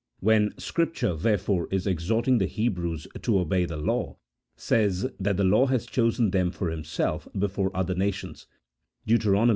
[0.19, 4.17] When Scripture, therefore, in exhorting the Hebrews to obey the law,
[4.55, 8.47] says that the Lord has chosen them for Him self before other nations
[9.05, 9.23] (Dent.